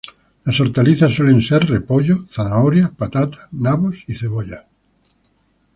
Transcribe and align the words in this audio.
Las 0.45 0.59
hortalizas 0.59 1.13
suelen 1.13 1.43
ser 1.43 1.63
repollo, 1.65 2.25
zanahorias, 2.31 2.89
patatas, 2.89 3.47
nabos 3.51 4.03
y 4.07 4.15
cebollas. 4.15 4.63